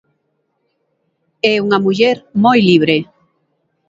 [1.53, 2.97] É unha muller moi libre.